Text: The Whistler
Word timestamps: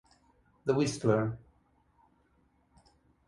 The 0.65 0.73
Whistler 0.73 1.37